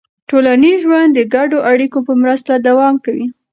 ټولنیز 0.29 0.77
ژوند 0.85 1.09
د 1.13 1.19
ګډو 1.35 1.57
اړیکو 1.71 1.99
په 2.07 2.13
مرسته 2.21 2.51
دوام 2.67 2.95
کوي. 3.05 3.27